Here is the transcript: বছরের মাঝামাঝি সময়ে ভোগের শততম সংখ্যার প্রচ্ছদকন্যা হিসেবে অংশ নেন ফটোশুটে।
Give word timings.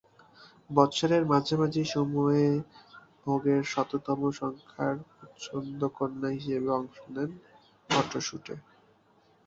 বছরের 0.69 1.23
মাঝামাঝি 1.25 1.83
সময়ে 1.87 2.45
ভোগের 3.23 3.61
শততম 3.63 4.19
সংখ্যার 4.39 4.95
প্রচ্ছদকন্যা 5.11 6.29
হিসেবে 6.37 6.69
অংশ 6.79 6.97
নেন 7.09 7.31
ফটোশুটে। 7.89 8.55